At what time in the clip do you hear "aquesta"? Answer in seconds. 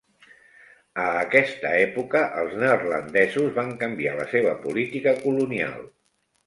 1.19-1.73